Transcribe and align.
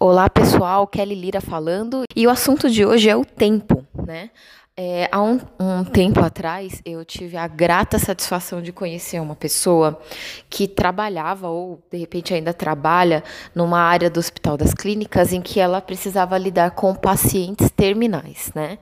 Olá 0.00 0.30
pessoal, 0.30 0.86
Kelly 0.86 1.16
Lira 1.16 1.40
falando 1.40 2.04
e 2.14 2.24
o 2.24 2.30
assunto 2.30 2.70
de 2.70 2.86
hoje 2.86 3.08
é 3.08 3.16
o 3.16 3.24
tempo, 3.24 3.84
né? 4.06 4.30
É, 4.76 5.08
há 5.10 5.20
um, 5.20 5.40
um, 5.58 5.82
tempo 5.82 6.20
atrás 6.20 6.80
eu 6.84 7.04
tive 7.04 7.36
a 7.36 7.48
grata 7.48 7.98
satisfação 7.98 8.62
de 8.62 8.70
conhecer 8.70 9.20
uma 9.20 9.34
pessoa 9.34 10.00
que 10.48 10.68
trabalhava 10.68 11.48
ou 11.48 11.82
de 11.90 11.98
repente 11.98 12.32
ainda 12.32 12.54
trabalha 12.54 13.24
numa 13.52 13.80
área 13.80 14.08
do 14.08 14.20
Hospital 14.20 14.56
das 14.56 14.72
Clínicas 14.72 15.32
em 15.32 15.42
que 15.42 15.58
ela 15.58 15.80
precisava 15.80 16.38
lidar 16.38 16.70
com 16.70 16.94
pacientes 16.94 17.68
terminais, 17.68 18.52
né? 18.54 18.78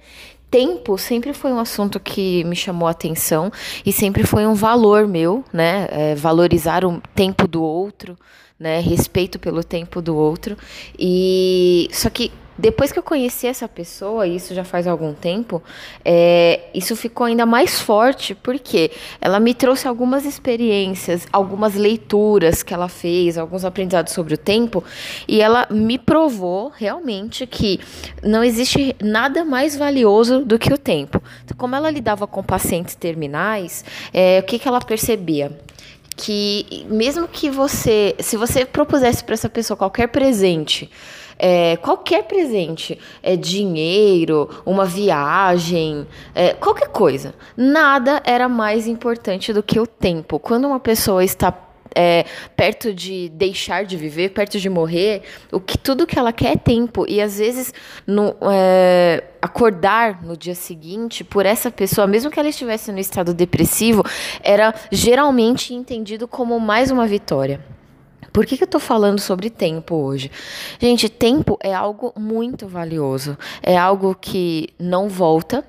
Tempo 0.57 0.96
sempre 0.96 1.34
foi 1.34 1.52
um 1.52 1.59
assunto 1.59 2.00
que 2.00 2.43
me 2.45 2.56
chamou 2.56 2.88
a 2.88 2.93
atenção 2.93 3.52
e 3.84 3.93
sempre 3.93 4.25
foi 4.25 4.46
um 4.46 4.55
valor 4.55 5.06
meu, 5.06 5.45
né? 5.52 5.86
É, 5.91 6.14
valorizar 6.14 6.82
o 6.82 6.98
tempo 7.14 7.46
do 7.46 7.62
outro, 7.62 8.16
né? 8.59 8.80
Respeito 8.80 9.38
pelo 9.38 9.62
tempo 9.62 10.00
do 10.00 10.16
outro. 10.16 10.56
E 10.98 11.91
só 11.92 12.09
que 12.09 12.33
depois 12.59 12.91
que 12.91 12.98
eu 12.98 13.02
conheci 13.02 13.46
essa 13.46 13.69
pessoa, 13.69 14.27
e 14.27 14.37
isso 14.37 14.55
já 14.55 14.64
faz 14.64 14.87
algum 14.87 15.12
tempo, 15.12 15.62
é, 16.05 16.69
isso 16.74 16.97
ficou 16.97 17.27
ainda 17.27 17.45
mais 17.45 17.80
forte, 17.80 18.34
porque 18.34 18.91
ela 19.20 19.38
me 19.38 19.52
trouxe 19.52 19.87
algumas 19.87 20.24
experiências, 20.24 21.27
algumas 21.33 21.74
leituras 21.74 22.62
que 22.62 22.73
ela 22.73 22.88
fez, 22.88 23.37
alguns 23.37 23.64
aprendizados 23.64 24.12
sobre 24.12 24.34
o 24.34 24.38
tempo, 24.38 24.83
e 25.28 25.41
ela 25.41 25.66
me 25.70 25.98
provou 25.98 26.73
realmente 26.74 27.47
que 27.47 27.78
não 28.23 28.42
existe 28.42 28.97
nada 29.02 29.45
mais 29.45 29.77
valioso 29.77 30.45
do 30.45 30.59
que 30.59 30.73
o 30.73 30.78
tempo. 30.78 31.23
Então, 31.45 31.56
como 31.56 31.77
ela 31.77 31.91
lidava 31.91 32.27
com 32.27 32.42
pacientes 32.42 32.95
terminais, 32.95 33.84
é, 34.12 34.41
o 34.41 34.42
que, 34.42 34.59
que 34.59 34.66
ela 34.66 34.80
percebia? 34.80 35.52
que 36.16 36.86
mesmo 36.88 37.28
que 37.28 37.50
você, 37.50 38.16
se 38.20 38.38
você 38.38 38.64
propusesse 38.64 39.23
para 39.23 39.34
essa 39.34 39.50
pessoa 39.50 39.77
qualquer 39.77 40.09
presente, 40.09 40.91
é, 41.39 41.77
qualquer 41.77 42.25
presente, 42.25 42.99
é 43.23 43.37
dinheiro, 43.37 44.48
uma 44.65 44.84
viagem, 44.84 46.06
é, 46.34 46.55
qualquer 46.55 46.89
coisa, 46.89 47.34
nada 47.56 48.23
era 48.25 48.48
mais 48.48 48.87
importante 48.87 49.53
do 49.53 49.62
que 49.62 49.78
o 49.78 49.87
tempo. 49.87 50.39
Quando 50.39 50.67
uma 50.67 50.81
pessoa 50.81 51.25
está 51.25 51.53
é, 51.97 52.27
perto 52.55 52.93
de 52.93 53.31
deixar 53.31 53.87
de 53.87 53.97
viver, 53.97 54.28
perto 54.31 54.61
de 54.61 54.69
morrer, 54.69 55.23
o 55.51 55.59
que 55.59 55.78
tudo 55.78 56.06
que 56.06 56.19
ela 56.19 56.33
quer 56.33 56.53
é 56.53 56.56
tempo 56.56 57.06
e 57.09 57.23
às 57.23 57.39
vezes 57.39 57.73
no, 58.06 58.37
é, 58.53 59.25
acordar 59.41 60.23
no 60.23 60.37
dia 60.37 60.55
seguinte 60.55 61.25
por 61.25 61.47
essa 61.47 61.71
pessoa, 61.71 62.06
mesmo 62.06 62.31
que 62.31 62.39
ela 62.39 62.50
estivesse 62.50 62.93
no 62.93 62.98
estado 62.98 63.33
depressivo, 63.33 64.03
era 64.43 64.75
geralmente 64.93 65.73
entendido 65.73 66.28
como 66.28 66.61
mais 66.61 66.91
uma 66.91 67.06
vitória. 67.06 67.75
Por 68.37 68.45
que, 68.45 68.55
que 68.55 68.65
eu 68.65 68.67
estou 68.67 68.79
falando 68.79 69.19
sobre 69.19 69.48
tempo 69.48 69.95
hoje? 69.95 70.31
Gente, 70.79 71.09
tempo 71.09 71.56
é 71.62 71.73
algo 71.73 72.12
muito 72.15 72.69
valioso. 72.69 73.34
É 73.62 73.78
algo 73.78 74.15
que 74.15 74.69
não 74.78 75.09
volta, 75.09 75.65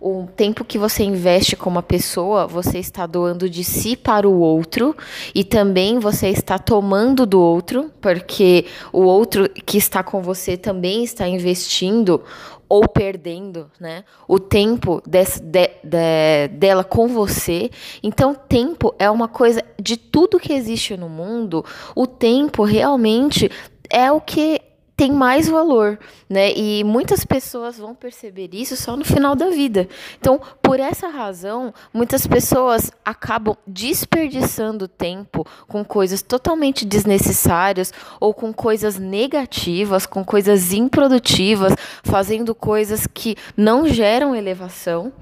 o 0.00 0.26
tempo 0.34 0.64
que 0.64 0.78
você 0.78 1.04
investe 1.04 1.54
com 1.54 1.68
uma 1.68 1.82
pessoa, 1.82 2.46
você 2.46 2.78
está 2.78 3.06
doando 3.06 3.50
de 3.50 3.62
si 3.62 3.94
para 3.94 4.26
o 4.26 4.40
outro 4.40 4.96
e 5.34 5.44
também 5.44 5.98
você 5.98 6.28
está 6.28 6.58
tomando 6.58 7.26
do 7.26 7.38
outro, 7.38 7.90
porque 8.00 8.64
o 8.92 9.02
outro 9.02 9.48
que 9.48 9.76
está 9.76 10.02
com 10.02 10.22
você 10.22 10.56
também 10.56 11.04
está 11.04 11.28
investindo 11.28 12.22
ou 12.66 12.88
perdendo, 12.88 13.68
né? 13.80 14.04
O 14.28 14.38
tempo 14.38 15.02
desse, 15.04 15.40
de, 15.40 15.68
de, 15.82 16.48
dela 16.52 16.84
com 16.84 17.08
você. 17.08 17.68
Então, 18.00 18.32
tempo 18.32 18.94
é 18.96 19.10
uma 19.10 19.26
coisa 19.26 19.60
de 19.78 19.96
tudo 19.96 20.38
que 20.38 20.52
existe 20.52 20.96
no 20.96 21.08
mundo. 21.08 21.64
O 21.96 22.06
tempo 22.06 22.62
realmente 22.62 23.50
é 23.90 24.10
o 24.12 24.20
que 24.20 24.59
tem 25.00 25.10
mais 25.10 25.48
valor, 25.48 25.98
né? 26.28 26.52
E 26.52 26.84
muitas 26.84 27.24
pessoas 27.24 27.78
vão 27.78 27.94
perceber 27.94 28.50
isso 28.52 28.76
só 28.76 28.94
no 28.94 29.02
final 29.02 29.34
da 29.34 29.48
vida. 29.48 29.88
Então, 30.18 30.38
por 30.60 30.78
essa 30.78 31.08
razão, 31.08 31.72
muitas 31.90 32.26
pessoas 32.26 32.92
acabam 33.02 33.56
desperdiçando 33.66 34.86
tempo 34.86 35.46
com 35.66 35.82
coisas 35.82 36.20
totalmente 36.20 36.84
desnecessárias 36.84 37.94
ou 38.20 38.34
com 38.34 38.52
coisas 38.52 38.98
negativas, 38.98 40.04
com 40.04 40.22
coisas 40.22 40.70
improdutivas, 40.74 41.74
fazendo 42.04 42.54
coisas 42.54 43.06
que 43.06 43.36
não 43.56 43.88
geram 43.88 44.36
elevação, 44.36 45.14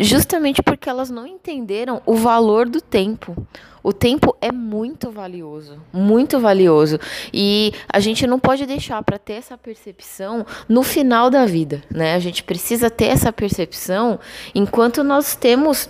justamente 0.00 0.62
porque 0.62 0.88
elas 0.88 1.10
não 1.10 1.26
entenderam 1.26 2.02
o 2.06 2.14
valor 2.14 2.68
do 2.68 2.80
tempo. 2.80 3.36
O 3.82 3.92
tempo 3.92 4.36
é 4.40 4.52
muito 4.52 5.10
valioso, 5.10 5.80
muito 5.92 6.38
valioso. 6.38 6.98
E 7.32 7.72
a 7.88 8.00
gente 8.00 8.26
não 8.26 8.38
pode 8.38 8.66
deixar 8.66 9.02
para 9.02 9.18
ter 9.18 9.34
essa 9.34 9.56
percepção 9.56 10.44
no 10.68 10.82
final 10.82 11.30
da 11.30 11.46
vida, 11.46 11.82
né? 11.90 12.14
A 12.14 12.18
gente 12.18 12.42
precisa 12.42 12.90
ter 12.90 13.06
essa 13.06 13.32
percepção 13.32 14.18
enquanto 14.54 15.02
nós 15.02 15.34
temos 15.34 15.88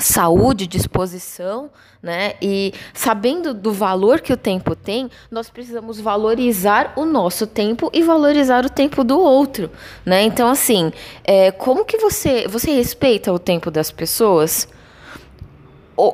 saúde, 0.00 0.66
disposição, 0.66 1.70
né? 2.02 2.34
E 2.40 2.72
sabendo 2.94 3.52
do 3.52 3.72
valor 3.72 4.20
que 4.20 4.32
o 4.32 4.36
tempo 4.36 4.74
tem, 4.74 5.10
nós 5.30 5.50
precisamos 5.50 6.00
valorizar 6.00 6.92
o 6.96 7.04
nosso 7.04 7.46
tempo 7.46 7.90
e 7.92 8.02
valorizar 8.02 8.64
o 8.64 8.70
tempo 8.70 9.02
do 9.02 9.18
outro, 9.18 9.70
né? 10.04 10.22
Então, 10.22 10.48
assim, 10.48 10.92
é, 11.24 11.50
como 11.50 11.84
que 11.84 11.98
você 11.98 12.46
você 12.48 12.72
respeita 12.72 13.32
o 13.32 13.38
tempo 13.38 13.70
das 13.70 13.90
pessoas? 13.90 14.68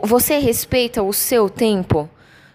Você 0.03 0.39
respeita 0.39 1.03
o 1.03 1.13
seu 1.13 1.51
tempo? 1.51 2.09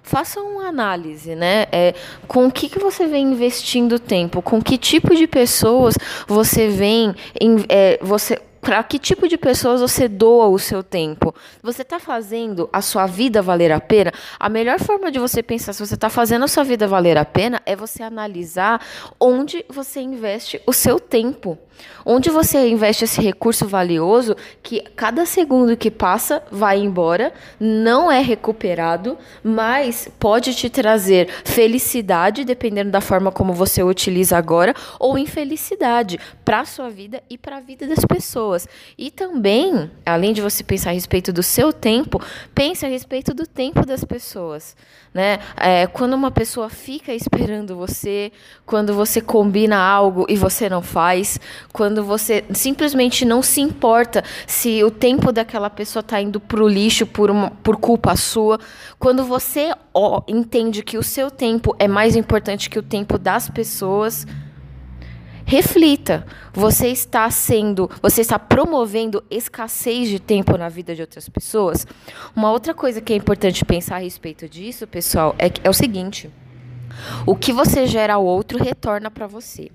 faça 0.10 0.42
uma 0.42 0.68
análise, 0.68 1.36
né? 1.36 1.68
É, 1.72 1.94
com 2.28 2.48
o 2.48 2.52
que, 2.52 2.68
que 2.68 2.80
você 2.80 3.06
vem 3.06 3.32
investindo 3.32 4.00
tempo? 4.00 4.42
Com 4.42 4.60
que 4.60 4.76
tipo 4.76 5.16
de 5.16 5.28
pessoas 5.28 5.96
você 6.28 6.68
vem, 6.68 7.14
em, 7.40 7.64
é, 7.70 8.00
você, 8.02 8.42
para 8.62 8.84
que 8.84 9.00
tipo 9.00 9.28
de 9.28 9.38
pessoas 9.38 9.82
você 9.82 10.08
doa 10.08 10.48
o 10.48 10.60
seu 10.60 10.84
tempo? 10.84 11.34
Você 11.62 11.82
está 11.82 12.00
fazendo 12.00 12.70
a 12.72 12.82
sua 12.82 13.06
vida 13.06 13.42
valer 13.42 13.72
a 13.72 13.80
pena? 13.80 14.12
A 14.40 14.50
melhor 14.50 14.80
forma 14.80 15.12
de 15.12 15.20
você 15.20 15.42
pensar 15.42 15.74
se 15.74 15.86
você 15.86 15.96
está 15.96 16.10
fazendo 16.10 16.46
a 16.46 16.48
sua 16.48 16.64
vida 16.64 16.88
valer 16.88 17.18
a 17.18 17.26
pena 17.26 17.62
é 17.66 17.76
você 17.76 18.04
analisar 18.04 18.82
onde 19.20 19.66
você 19.70 20.02
investe 20.02 20.62
o 20.66 20.74
seu 20.74 21.00
tempo. 21.00 21.58
Onde 22.06 22.30
você 22.30 22.68
investe 22.68 23.04
esse 23.04 23.22
recurso 23.22 23.68
valioso 23.68 24.36
que 24.62 24.82
cada 24.96 25.26
segundo 25.26 25.78
que 25.78 25.92
passa 25.92 26.44
vai 26.52 26.80
embora, 26.80 27.34
não 27.60 28.12
é 28.12 28.20
recuperado, 28.22 29.18
mas 29.44 30.10
pode 30.20 30.54
te 30.56 30.70
trazer 30.70 31.30
felicidade, 31.46 32.44
dependendo 32.44 32.92
da 32.92 33.02
forma 33.02 33.32
como 33.32 33.54
você 33.54 33.84
utiliza 33.84 34.38
agora, 34.38 34.74
ou 35.00 35.18
infelicidade 35.18 36.20
para 36.44 36.62
a 36.62 36.66
sua 36.66 36.90
vida 36.90 37.22
e 37.30 37.38
para 37.38 37.58
a 37.58 37.62
vida 37.62 37.88
das 37.88 38.04
pessoas. 38.06 38.49
E 38.98 39.12
também, 39.12 39.92
além 40.06 40.34
de 40.34 40.42
você 40.42 40.64
pensar 40.64 40.92
a 40.92 40.94
respeito 40.94 41.32
do 41.32 41.44
seu 41.44 41.72
tempo, 41.72 42.22
pense 42.54 42.86
a 42.86 42.90
respeito 42.90 43.34
do 43.34 43.46
tempo 43.46 43.86
das 43.86 44.04
pessoas. 44.04 44.76
Né? 45.14 45.40
É, 45.58 45.88
quando 45.88 46.14
uma 46.14 46.30
pessoa 46.30 46.70
fica 46.70 47.14
esperando 47.14 47.76
você, 47.76 48.32
quando 48.66 48.94
você 48.94 49.20
combina 49.20 49.78
algo 49.78 50.26
e 50.30 50.36
você 50.36 50.70
não 50.70 50.82
faz, 50.82 51.40
quando 51.74 52.04
você 52.04 52.46
simplesmente 52.54 53.26
não 53.26 53.42
se 53.42 53.60
importa 53.60 54.24
se 54.46 54.84
o 54.84 54.92
tempo 54.92 55.32
daquela 55.32 55.70
pessoa 55.70 56.02
está 56.02 56.22
indo 56.22 56.40
para 56.40 56.64
o 56.64 56.68
lixo 56.68 57.08
por, 57.08 57.32
uma, 57.32 57.52
por 57.52 57.78
culpa 57.78 58.16
sua, 58.16 58.60
quando 59.00 59.24
você 59.24 59.74
ó, 59.94 60.22
entende 60.28 60.84
que 60.84 60.98
o 60.98 61.04
seu 61.04 61.32
tempo 61.32 61.76
é 61.80 61.88
mais 61.88 62.16
importante 62.16 62.70
que 62.70 62.78
o 62.78 62.84
tempo 62.84 63.18
das 63.18 63.50
pessoas 63.50 64.26
reflita. 65.50 66.28
Você 66.54 66.90
está 66.90 67.30
sendo, 67.32 67.90
você 68.02 68.22
está 68.22 68.38
promovendo 68.38 69.24
escassez 69.32 70.08
de 70.08 70.20
tempo 70.20 70.56
na 70.56 70.70
vida 70.70 70.94
de 70.94 71.02
outras 71.02 71.28
pessoas? 71.28 71.88
Uma 72.36 72.52
outra 72.52 72.74
coisa 72.74 73.02
que 73.02 73.12
é 73.12 73.16
importante 73.16 73.66
pensar 73.66 73.96
a 73.96 74.00
respeito 74.00 74.48
disso, 74.48 74.86
pessoal, 74.86 75.36
é, 75.40 75.52
é 75.64 75.70
o 75.70 75.74
seguinte: 75.74 76.30
o 77.26 77.36
que 77.36 77.52
você 77.52 77.88
gera 77.88 78.14
ao 78.14 78.24
outro 78.24 78.64
retorna 78.64 79.10
para 79.10 79.26
você. 79.26 79.72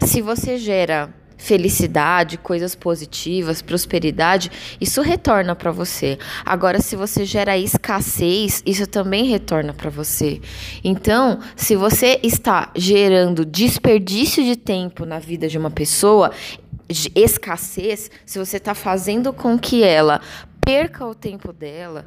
Se 0.00 0.20
você 0.20 0.58
gera 0.58 1.14
felicidade, 1.44 2.38
coisas 2.38 2.74
positivas, 2.74 3.60
prosperidade, 3.60 4.50
isso 4.80 5.02
retorna 5.02 5.54
para 5.54 5.70
você. 5.70 6.18
Agora, 6.44 6.80
se 6.80 6.96
você 6.96 7.26
gera 7.26 7.58
escassez, 7.58 8.62
isso 8.64 8.86
também 8.86 9.26
retorna 9.26 9.74
para 9.74 9.90
você. 9.90 10.40
Então, 10.82 11.38
se 11.54 11.76
você 11.76 12.18
está 12.22 12.70
gerando 12.74 13.44
desperdício 13.44 14.42
de 14.42 14.56
tempo 14.56 15.04
na 15.04 15.18
vida 15.18 15.46
de 15.46 15.58
uma 15.58 15.70
pessoa, 15.70 16.32
escassez, 17.14 18.10
se 18.24 18.38
você 18.38 18.56
está 18.56 18.74
fazendo 18.74 19.30
com 19.30 19.58
que 19.58 19.82
ela 19.82 20.22
perca 20.64 21.04
o 21.04 21.14
tempo 21.14 21.52
dela, 21.52 22.06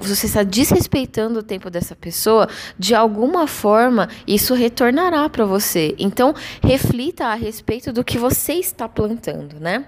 você 0.00 0.26
está 0.26 0.42
desrespeitando 0.42 1.40
o 1.40 1.42
tempo 1.42 1.68
dessa 1.68 1.96
pessoa, 1.96 2.48
de 2.78 2.94
alguma 2.94 3.46
forma 3.46 4.08
isso 4.26 4.54
retornará 4.54 5.28
para 5.28 5.44
você. 5.44 5.94
Então, 5.98 6.34
reflita 6.62 7.26
a 7.26 7.34
respeito 7.34 7.92
do 7.92 8.04
que 8.04 8.16
você 8.18 8.54
está 8.54 8.88
plantando, 8.88 9.58
né? 9.58 9.84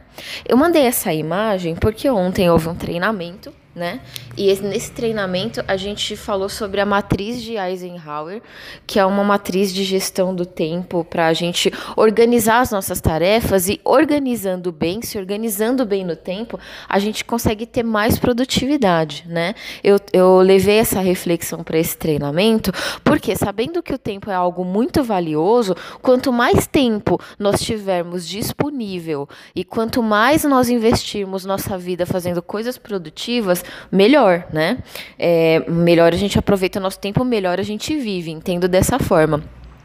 Eu 0.49 0.57
mandei 0.57 0.83
essa 0.83 1.13
imagem 1.13 1.75
porque 1.77 2.11
ontem 2.11 2.51
houve 2.51 2.69
um 2.69 2.75
treinamento 2.75 3.53
né? 3.75 4.01
E 4.37 4.53
nesse 4.63 4.91
treinamento 4.91 5.63
a 5.69 5.77
gente 5.77 6.17
falou 6.17 6.49
sobre 6.49 6.81
a 6.81 6.87
matriz 6.87 7.41
de 7.41 7.57
Eisenhower, 7.57 8.43
que 8.87 8.99
é 8.99 9.07
uma 9.07 9.23
matriz 9.23 9.73
de 9.73 9.85
gestão 9.85 10.35
do 10.35 10.45
tempo 10.45 11.05
para 11.05 11.29
a 11.29 11.33
gente 11.33 11.73
organizar 11.97 12.61
as 12.61 12.71
nossas 12.73 13.01
tarefas 13.01 13.69
e 13.69 13.81
organizando 13.85 14.73
bem, 14.73 15.01
se 15.03 15.17
organizando 15.17 15.87
bem 15.87 16.05
no 16.05 16.17
tempo, 16.17 16.59
a 16.89 16.99
gente 16.99 17.25
consegue 17.25 17.65
ter 17.65 17.85
mais 17.85 18.19
produtividade, 18.19 19.25
né? 19.29 19.55
Eu, 19.85 19.99
eu 20.13 20.41
levei 20.41 20.79
essa 20.79 21.01
reflexão 21.01 21.63
para 21.63 21.79
esse 21.79 21.97
treinamento 21.97 22.73
porque 23.05 23.37
sabendo 23.37 23.83
que 23.83 23.95
o 23.95 23.99
tempo 23.99 24.31
é 24.31 24.35
algo 24.35 24.65
muito 24.65 25.05
valioso, 25.05 25.77
quanto 26.03 26.33
mais 26.33 26.67
tempo 26.67 27.21
nós 27.39 27.61
tivermos 27.61 28.27
disponível 28.27 29.29
e 29.55 29.65
quanto 29.65 30.03
mais 30.03 30.43
nós 30.43 30.69
investirmos 30.69 31.45
nossa 31.45 31.79
vida 31.79 32.05
fazendo 32.05 32.43
coisas 32.43 32.77
produtivas 32.77 33.60
melhor, 33.91 34.47
né? 34.53 34.79
É, 35.19 35.65
melhor 35.69 36.13
a 36.13 36.17
gente 36.17 36.39
aproveita 36.39 36.79
o 36.79 36.83
nosso 36.83 36.99
tempo, 36.99 37.25
melhor 37.25 37.59
a 37.59 37.63
gente 37.63 37.97
vive, 37.97 38.31
entendo 38.31 38.69
dessa 38.69 38.99
forma. 38.99 39.43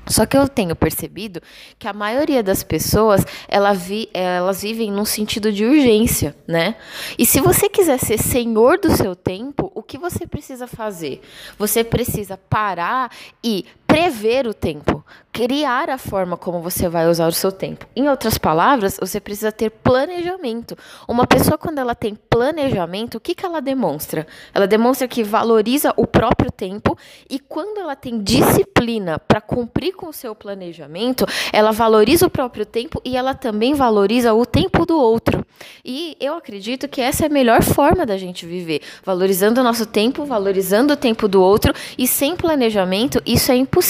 Só 0.07 0.25
que 0.25 0.37
eu 0.37 0.47
tenho 0.47 0.75
percebido 0.75 1.41
que 1.79 1.87
a 1.87 1.93
maioria 1.93 2.43
das 2.43 2.63
pessoas 2.63 3.25
ela 3.47 3.73
vi, 3.73 4.07
elas 4.13 4.61
vivem 4.61 4.91
num 4.91 5.05
sentido 5.05 5.51
de 5.51 5.65
urgência, 5.65 6.35
né? 6.47 6.75
E 7.17 7.25
se 7.25 7.41
você 7.41 7.67
quiser 7.67 7.97
ser 7.97 8.19
senhor 8.19 8.77
do 8.77 8.95
seu 8.95 9.15
tempo, 9.15 9.71
o 9.73 9.81
que 9.81 9.97
você 9.97 10.27
precisa 10.27 10.67
fazer? 10.67 11.21
Você 11.57 11.83
precisa 11.83 12.37
parar 12.37 13.11
e 13.43 13.65
prever 13.95 14.45
o 14.45 14.53
tempo, 14.53 15.05
criar 15.31 15.89
a 15.89 15.97
forma 15.97 16.35
como 16.35 16.59
você 16.59 16.89
vai 16.89 17.07
usar 17.07 17.27
o 17.27 17.31
seu 17.31 17.49
tempo. 17.49 17.87
Em 17.95 18.09
outras 18.09 18.37
palavras, 18.37 18.97
você 18.99 19.21
precisa 19.21 19.53
ter 19.53 19.69
planejamento. 19.69 20.77
Uma 21.07 21.25
pessoa, 21.25 21.57
quando 21.57 21.79
ela 21.79 21.95
tem 21.95 22.13
planejamento, 22.13 23.15
o 23.15 23.21
que, 23.21 23.33
que 23.33 23.45
ela 23.45 23.61
demonstra? 23.61 24.27
Ela 24.53 24.67
demonstra 24.67 25.07
que 25.07 25.23
valoriza 25.23 25.93
o 25.95 26.05
próprio 26.05 26.51
tempo 26.51 26.97
e 27.29 27.39
quando 27.39 27.79
ela 27.79 27.95
tem 27.95 28.21
disciplina 28.21 29.17
para 29.17 29.39
cumprir 29.39 29.93
com 29.93 30.07
o 30.07 30.13
seu 30.13 30.35
planejamento, 30.35 31.25
ela 31.53 31.71
valoriza 31.71 32.25
o 32.25 32.29
próprio 32.29 32.65
tempo 32.65 33.01
e 33.05 33.15
ela 33.15 33.33
também 33.33 33.73
valoriza 33.73 34.33
o 34.33 34.45
tempo 34.45 34.85
do 34.85 34.99
outro. 34.99 35.45
E 35.85 36.17
eu 36.19 36.35
acredito 36.35 36.85
que 36.89 36.99
essa 36.99 37.23
é 37.23 37.27
a 37.27 37.31
melhor 37.31 37.63
forma 37.63 38.05
da 38.05 38.17
gente 38.17 38.45
viver, 38.45 38.81
valorizando 39.05 39.61
o 39.61 39.63
nosso 39.63 39.85
tempo, 39.85 40.25
valorizando 40.25 40.93
o 40.93 40.97
tempo 40.97 41.29
do 41.29 41.41
outro 41.41 41.73
e 41.97 42.05
sem 42.05 42.35
planejamento, 42.35 43.21
isso 43.25 43.53
é 43.53 43.55
impossível 43.55 43.84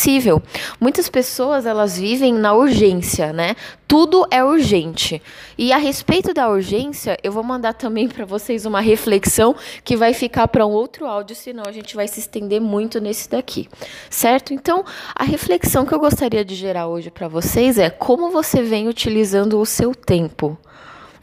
Muitas 0.79 1.09
pessoas 1.09 1.65
elas 1.65 1.97
vivem 1.97 2.33
na 2.33 2.53
urgência, 2.53 3.31
né? 3.33 3.55
Tudo 3.87 4.25
é 4.29 4.43
urgente. 4.43 5.21
E 5.57 5.71
a 5.71 5.77
respeito 5.77 6.33
da 6.33 6.49
urgência, 6.49 7.17
eu 7.23 7.31
vou 7.31 7.43
mandar 7.43 7.73
também 7.73 8.07
para 8.07 8.25
vocês 8.25 8.65
uma 8.65 8.81
reflexão 8.81 9.55
que 9.83 9.95
vai 9.95 10.13
ficar 10.13 10.47
para 10.47 10.65
um 10.65 10.71
outro 10.71 11.05
áudio, 11.05 11.35
senão 11.35 11.63
a 11.65 11.71
gente 11.71 11.95
vai 11.95 12.07
se 12.07 12.19
estender 12.19 12.59
muito 12.59 12.99
nesse 12.99 13.29
daqui. 13.29 13.69
Certo? 14.09 14.53
Então, 14.53 14.83
a 15.15 15.23
reflexão 15.23 15.85
que 15.85 15.93
eu 15.93 15.99
gostaria 15.99 16.43
de 16.43 16.55
gerar 16.55 16.87
hoje 16.87 17.09
para 17.09 17.27
vocês 17.27 17.77
é 17.77 17.89
como 17.89 18.29
você 18.29 18.61
vem 18.61 18.87
utilizando 18.87 19.59
o 19.59 19.65
seu 19.65 19.95
tempo. 19.95 20.57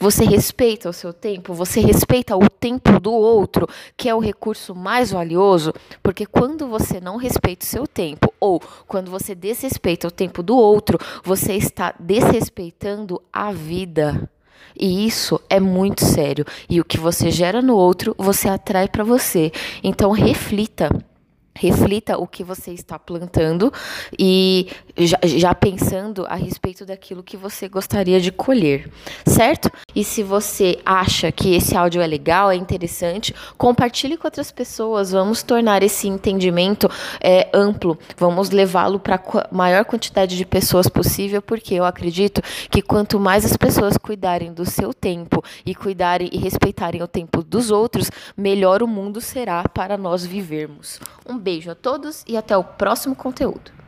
Você 0.03 0.25
respeita 0.25 0.89
o 0.89 0.93
seu 0.93 1.13
tempo, 1.13 1.55
você 1.55 1.79
respeita 1.79 2.37
o 2.37 2.51
tempo 2.51 2.99
do 2.99 3.13
outro, 3.13 3.69
que 3.97 4.09
é 4.09 4.15
o 4.15 4.19
recurso 4.19 4.75
mais 4.75 5.13
valioso, 5.13 5.73
porque 6.03 6.27
quando 6.27 6.67
você 6.67 7.01
não 7.01 7.17
respeita 7.17 7.65
o 7.65 7.69
seu 7.69 7.87
tempo 7.87 8.35
ou 8.41 8.61
quando 8.89 9.13
você 9.13 9.33
desrespeita 9.33 10.09
o 10.09 10.11
tempo 10.11 10.43
do 10.43 10.57
outro, 10.57 10.99
você 11.23 11.55
está 11.55 11.95
desrespeitando 12.01 13.23
a 13.33 13.53
vida. 13.53 14.29
E 14.77 15.07
isso 15.07 15.41
é 15.49 15.61
muito 15.61 16.05
sério. 16.05 16.45
E 16.69 16.81
o 16.81 16.85
que 16.85 16.99
você 16.99 17.31
gera 17.31 17.63
no 17.63 17.77
outro, 17.77 18.13
você 18.19 18.49
atrai 18.49 18.89
para 18.89 19.05
você. 19.05 19.53
Então 19.85 20.11
reflita 20.11 20.91
reflita 21.55 22.17
o 22.17 22.27
que 22.27 22.43
você 22.43 22.73
está 22.73 22.99
plantando 22.99 23.73
e 24.19 24.69
já, 24.97 25.19
já, 25.23 25.55
pensando 25.55 26.27
a 26.27 26.35
respeito 26.35 26.85
daquilo 26.85 27.23
que 27.23 27.37
você 27.37 27.69
gostaria 27.69 28.21
de 28.21 28.33
colher, 28.33 28.91
certo? 29.27 29.71
E 29.95 30.03
se 30.03 30.23
você 30.23 30.79
acha 30.85 31.31
que 31.31 31.55
esse 31.55 31.77
áudio 31.77 32.01
é 32.01 32.07
legal, 32.07 32.51
é 32.51 32.57
interessante, 32.57 33.35
compartilhe 33.59 34.17
com 34.17 34.27
outras 34.27 34.51
pessoas. 34.51 35.13
Vamos 35.13 35.43
tornar 35.43 35.83
esse 35.83 36.09
entendimento 36.09 36.91
é, 37.21 37.49
amplo, 37.53 37.99
vamos 38.17 38.51
levá-lo 38.51 38.99
para 38.99 39.17
a 39.17 39.55
maior 39.55 39.85
quantidade 39.85 40.37
de 40.37 40.47
pessoas 40.47 40.89
possível, 40.89 41.43
porque 41.43 41.75
eu 41.75 41.85
acredito 41.85 42.41
que 42.71 42.81
quanto 42.81 43.21
mais 43.21 43.45
as 43.45 43.57
pessoas 43.57 43.97
cuidarem 43.97 44.53
do 44.53 44.65
seu 44.65 44.95
tempo 44.95 45.43
e 45.65 45.75
cuidarem 45.75 46.31
e 46.33 46.39
respeitarem 46.39 47.03
o 47.03 47.09
tempo 47.09 47.43
dos 47.43 47.71
outros, 47.71 48.11
melhor 48.37 48.83
o 48.83 48.89
mundo 48.89 49.21
será 49.21 49.69
para 49.69 49.97
nós 49.97 50.25
vivermos. 50.25 50.99
Um 51.29 51.42
beijo 51.43 51.71
a 51.71 51.75
todos 51.75 52.23
e 52.27 52.37
até 52.37 52.57
o 52.57 52.65
próximo 52.65 53.15
conteúdo. 53.15 53.82